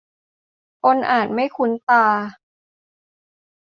[0.83, 2.05] คนอาจไม่คุ้นตา